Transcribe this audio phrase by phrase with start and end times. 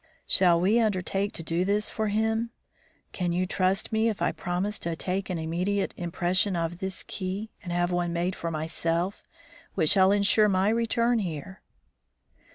[0.25, 2.49] Shall we undertake to do his for him?
[3.11, 7.51] Can you trust me if I promise to take an immediate impression of this key,
[7.61, 9.27] and have one made for myself,
[9.75, 11.61] which shall insure my return here?"